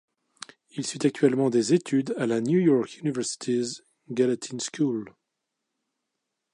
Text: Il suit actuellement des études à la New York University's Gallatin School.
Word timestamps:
Il 0.71 0.83
suit 0.83 1.05
actuellement 1.05 1.51
des 1.51 1.75
études 1.75 2.15
à 2.17 2.25
la 2.25 2.41
New 2.41 2.57
York 2.59 2.97
University's 3.03 3.83
Gallatin 4.09 4.57
School. 4.57 5.13